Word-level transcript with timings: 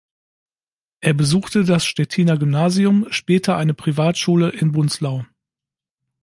Er 1.01 1.13
besuchte 1.13 1.63
das 1.63 1.85
Stettiner 1.85 2.35
Gymnasium, 2.35 3.05
später 3.11 3.55
eine 3.57 3.75
Privatschule 3.75 4.49
in 4.49 4.71
Bunzlau. 4.71 5.25